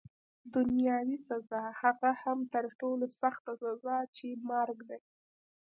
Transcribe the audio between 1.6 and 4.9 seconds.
هغه هم تر ټولو سخته سزا چي مرګ